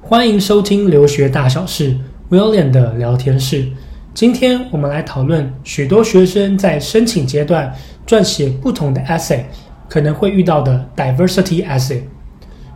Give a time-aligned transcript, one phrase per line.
[0.00, 1.96] 欢迎收听留学大小事
[2.30, 3.66] ，William 的聊天室。
[4.12, 7.74] 今天我们来讨论许多学生在申请阶段
[8.06, 9.44] 撰写不同的 essay
[9.88, 12.02] 可能会遇到的 diversity essay。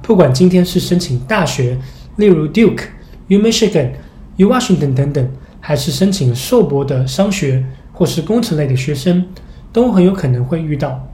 [0.00, 1.76] 不管今天是申请大学，
[2.16, 2.84] 例如 Duke、
[3.28, 3.90] U Michigan、
[4.36, 5.28] U Washington 等等，
[5.60, 9.24] 还是申请硕博的商学或是工程类的学生，
[9.72, 11.06] 都很有可能会遇到。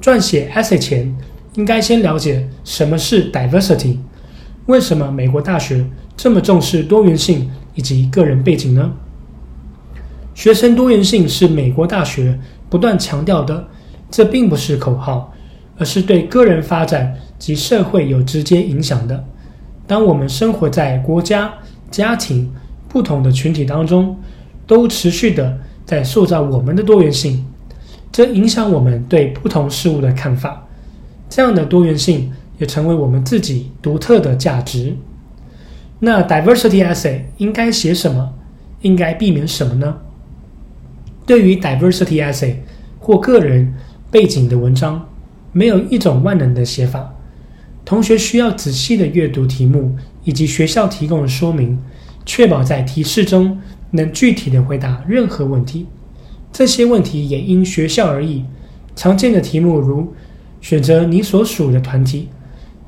[0.00, 1.16] 撰写 essay 前，
[1.54, 3.96] 应该先了解什么是 diversity。
[4.66, 5.84] 为什么美国大学
[6.16, 8.92] 这么重视多元性以及个人背景呢？
[10.34, 12.38] 学生多元性是美国大学
[12.68, 13.66] 不断强调的，
[14.10, 15.32] 这并不是口号，
[15.78, 19.24] 而是对个人发展及社会有直接影响的。
[19.86, 21.52] 当我们生活在国家、
[21.90, 22.52] 家庭
[22.88, 24.16] 不同的群体当中，
[24.66, 27.44] 都持续的在塑造我们的多元性，
[28.10, 30.66] 这影响我们对不同事物的看法。
[31.28, 32.32] 这样的多元性。
[32.58, 34.96] 也成为我们自己独特的价值。
[36.00, 38.32] 那 diversity essay 应该写什么？
[38.80, 39.94] 应该避免什么呢？
[41.26, 42.54] 对于 diversity essay
[42.98, 43.74] 或个人
[44.10, 45.06] 背景的文章，
[45.52, 47.12] 没有一种万能的写法。
[47.86, 51.78] 同学需要仔细的阅读题目以及学校提供的说明，
[52.26, 53.58] 确保在提示中
[53.92, 55.86] 能具体的回答任何问题。
[56.52, 58.44] 这些问题也因学校而异。
[58.94, 60.12] 常见的题目如
[60.60, 62.28] 选择你所属的团体。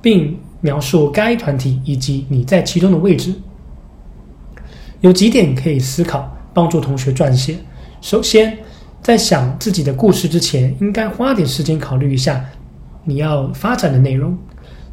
[0.01, 3.35] 并描述该团体以及你在其中的位置。
[5.01, 7.57] 有几点可以思考，帮助同学撰写。
[8.01, 8.57] 首先，
[9.03, 12.45] 在想自己的故事之前，应该花点时间考虑一下
[13.05, 14.39] 你要发展的内容，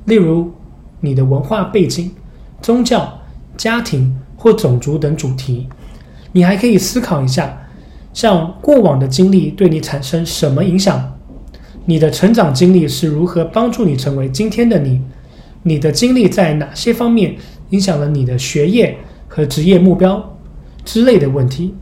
[0.05, 0.51] 例如
[1.01, 2.11] 你的文化背景、
[2.61, 3.19] 宗教、
[3.57, 5.67] 家庭或种族等主题。
[6.31, 7.57] 你还可以思考一下，
[8.13, 11.13] 像过往的经历对你产生什么影响？
[11.85, 15.01] 你的成长经历是如何帮助你成为今天的你？
[15.63, 17.35] 你的经历在哪些方面
[17.69, 20.38] 影响了你的学业和职业目标
[20.83, 21.73] 之类的问题？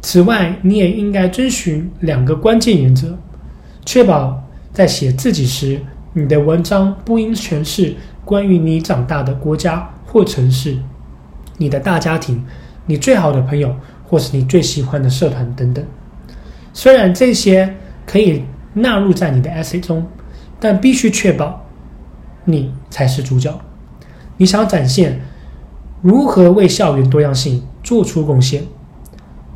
[0.00, 3.18] 此外，你也应该遵循两个关键原则，
[3.84, 5.80] 确保在写自己时，
[6.18, 10.76] 你的文章不应全是关于你长大的国家或城市、
[11.56, 12.44] 你的大家庭、
[12.86, 13.74] 你最好的朋友
[14.04, 15.84] 或是你最喜欢的社团等等。
[16.72, 17.74] 虽然这些
[18.06, 18.42] 可以。
[18.74, 20.06] 纳入在你的 essay 中，
[20.60, 21.64] 但必须确保
[22.44, 23.58] 你才是主角。
[24.36, 25.20] 你想展现
[26.00, 28.62] 如何为校园多样性做出贡献？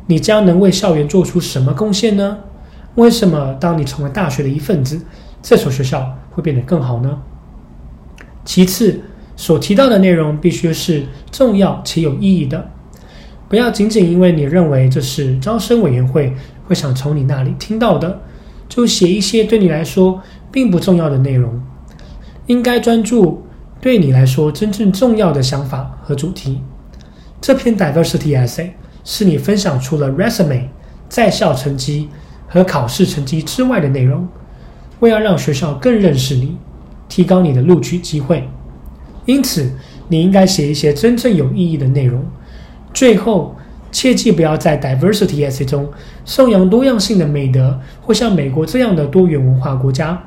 [0.07, 2.39] 你将能为校园做出什么贡献呢？
[2.95, 4.99] 为什么当你成为大学的一份子，
[5.41, 7.21] 这所学校会变得更好呢？
[8.43, 8.99] 其次，
[9.35, 12.69] 所提到的内容必须是重要且有意义的，
[13.47, 16.35] 不要仅仅因为你认为这是招生委员会
[16.65, 18.19] 会想从你那里听到的。
[18.69, 20.19] 就写一些对你来说
[20.51, 21.61] 并不重要的内容，
[22.47, 23.45] 应该专注
[23.79, 26.59] 对你来说真正重要的想法和主题。
[27.39, 28.71] 这篇 diversity essay
[29.03, 30.63] 是你分享除了 resume、
[31.07, 32.09] 在校成绩
[32.47, 34.27] 和考试成绩之外的内容，
[35.03, 36.57] 为要让学校更认识你，
[37.07, 38.47] 提高你的录取机会。
[39.25, 39.71] 因此，
[40.07, 42.25] 你应该写一些真正有意义的内容。
[42.93, 43.55] 最后。
[43.95, 45.87] 切记不要在 diversity essay 中
[46.25, 50.19] 颂扬多样性的美德，或像美国这样的多元文化国家。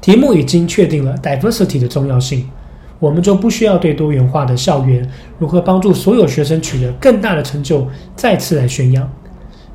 [0.00, 2.50] 题目已经确定了 diversity 的重要性，
[2.98, 9.08] 我们就不需要对多元化的校园如何帮助所有学生取得更大的成就再次来宣扬。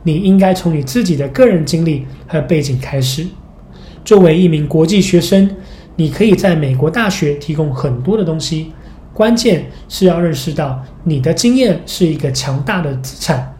[0.03, 3.25] 你应该从你自己的个人经历和背景开始。
[4.05, 5.49] 作为一名国际学生，
[5.95, 8.71] 你可以在美国大学提供很多的东西。
[9.11, 13.57] 关键是要认识到你的经验是一个强大的资产，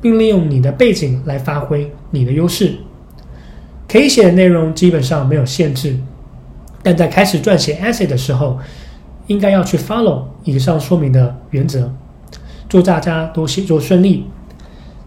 [0.00, 2.72] 并利用你的背景来发挥你的优势。
[3.86, 5.96] 可以写的内容基本上没有限制，
[6.82, 8.58] 但在开始撰写 essay 的时候，
[9.26, 11.92] 应该要去 follow 以上说明的原则。
[12.68, 14.24] 祝大家都写作顺利。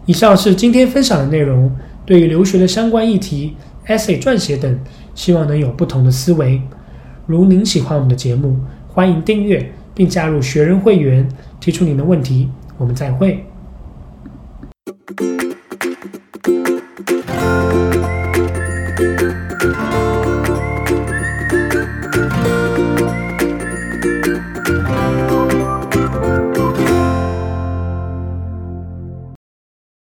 [0.06, 1.74] 以上是今天分享的内容，
[2.04, 3.56] 对于留学的相关议题、
[3.86, 4.78] essay 撰写等，
[5.14, 6.60] 希望能有不同的思维。
[7.26, 8.58] 如您喜欢我们的节目。
[8.92, 11.28] 欢迎订阅并加入学人会员，
[11.60, 12.50] 提出您的问题。
[12.76, 13.44] 我们再会。